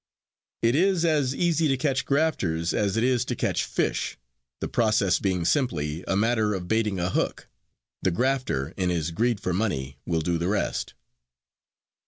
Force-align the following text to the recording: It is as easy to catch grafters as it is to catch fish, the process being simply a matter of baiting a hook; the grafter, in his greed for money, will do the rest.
It 0.63 0.73
is 0.73 1.05
as 1.05 1.35
easy 1.35 1.67
to 1.67 1.77
catch 1.77 2.05
grafters 2.05 2.73
as 2.73 2.97
it 2.97 3.03
is 3.03 3.23
to 3.25 3.35
catch 3.35 3.63
fish, 3.65 4.17
the 4.59 4.67
process 4.67 5.19
being 5.19 5.45
simply 5.45 6.03
a 6.07 6.15
matter 6.15 6.55
of 6.55 6.67
baiting 6.67 6.99
a 6.99 7.11
hook; 7.11 7.47
the 8.01 8.09
grafter, 8.09 8.73
in 8.77 8.89
his 8.89 9.11
greed 9.11 9.39
for 9.39 9.53
money, 9.53 9.99
will 10.07 10.21
do 10.21 10.39
the 10.39 10.47
rest. 10.47 10.95